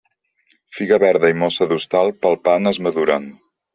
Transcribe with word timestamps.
Figa 0.77 0.97
verda 1.03 1.31
i 1.33 1.37
mossa 1.43 1.67
d'hostal, 1.73 2.13
palpant 2.25 2.73
es 2.73 2.81
maduren. 2.87 3.29